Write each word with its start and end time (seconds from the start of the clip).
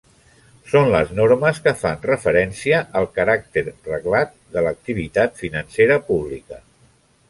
Són 0.69 0.87
les 0.95 1.11
normes 1.19 1.59
que 1.67 1.73
fan 1.83 2.01
referència 2.07 2.81
al 3.03 3.07
caràcter 3.19 3.67
reglat 3.69 4.37
de 4.57 4.69
l'activitat 4.69 5.41
financera 5.47 6.05
pública. 6.13 6.65